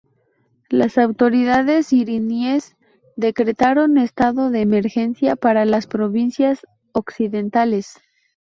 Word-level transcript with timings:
Las 0.69 0.97
autoridades 0.97 1.93
iraníes 1.93 2.75
decretaron 3.17 3.99
estado 3.99 4.49
de 4.49 4.61
emergencia 4.61 5.35
para 5.35 5.63
las 5.65 5.85
provincias 5.85 6.65
occidentales. 6.91 7.99